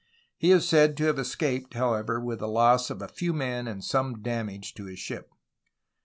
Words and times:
He 0.35 0.49
is 0.49 0.67
said 0.67 0.97
to 0.97 1.03
have 1.03 1.19
escaped, 1.19 1.75
however, 1.75 2.19
with 2.19 2.39
the 2.39 2.47
loss 2.47 2.89
of 2.89 3.03
a 3.03 3.07
few 3.07 3.33
men 3.33 3.67
and 3.67 3.83
some 3.83 4.23
damage 4.23 4.73
to 4.73 4.85
his 4.85 4.97
ship. 4.97 5.29